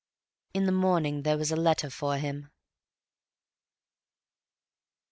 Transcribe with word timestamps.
In 0.55 0.65
the 0.65 0.71
morning 0.71 1.21
there 1.21 1.37
was 1.37 1.51
a 1.51 1.55
letter 1.55 1.91
for 1.91 2.17
him. 2.17 2.49